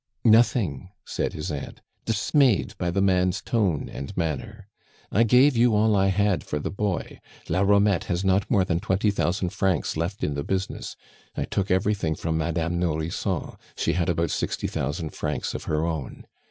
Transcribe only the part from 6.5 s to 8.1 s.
the boy. La Romette